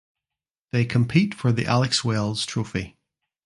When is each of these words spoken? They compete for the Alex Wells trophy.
They 0.71 0.85
compete 0.85 1.35
for 1.35 1.51
the 1.51 1.67
Alex 1.67 2.03
Wells 2.03 2.47
trophy. 2.47 2.97